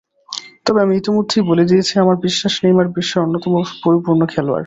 [0.65, 3.53] তবে আমি ইতিমধ্যেই বলে দিয়েছি, আমার বিশ্বাস, নেইমার বিশ্বের অন্যতম
[3.83, 4.59] পরিপূর্ণ খেলোয়াড়।